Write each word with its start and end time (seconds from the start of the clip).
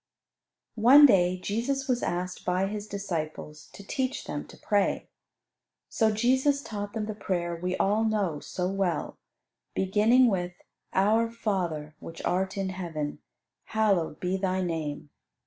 One 0.81 1.05
day 1.05 1.37
Jesus 1.39 1.87
was 1.87 2.01
asked 2.01 2.43
by 2.43 2.65
His 2.65 2.87
disciples 2.87 3.69
to 3.73 3.85
teach 3.85 4.23
them 4.23 4.47
to 4.47 4.57
pray. 4.57 5.09
So 5.89 6.09
Jesus 6.09 6.63
taught 6.63 6.93
them 6.93 7.05
the 7.05 7.13
prayer 7.13 7.55
we 7.55 7.77
all 7.77 8.03
know 8.03 8.39
so 8.39 8.67
well, 8.67 9.19
beginning 9.75 10.25
with 10.25 10.53
"Our 10.91 11.29
Father, 11.29 11.93
which 11.99 12.23
art 12.25 12.57
in 12.57 12.69
Heaven, 12.69 13.19
hallowed 13.65 14.19
be 14.19 14.37
Thy 14.37 14.63
name." 14.63 15.11